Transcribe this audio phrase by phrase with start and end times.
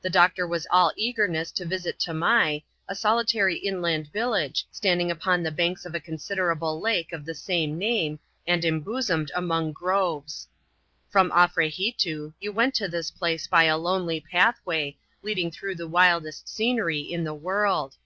[0.00, 5.50] The doctor was all eagerness to visit Tamai, a solitary inland village, standing upon the
[5.50, 10.46] banks of a considerable lake of the same name, and embosomed among groves.
[11.08, 16.48] From Afrehitoo 70U went to this place by a lonely pathway, leading through the wildest
[16.48, 17.96] scenery in the world.